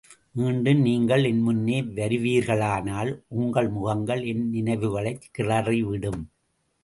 மீண்டும் 0.31 0.79
நீங்கள் 0.81 1.23
என்முன்னே 1.23 1.81
வருவீர்களானால், 1.95 3.21
உங்கள் 3.27 3.69
முகங்கள் 3.69 4.23
என் 4.23 4.49
நினைவுகளைக் 4.49 5.29
கிளறிவிடும். 5.37 6.21